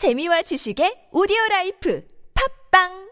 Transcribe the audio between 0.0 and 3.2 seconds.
재미와 지식의 오디오 라이프. 팝빵!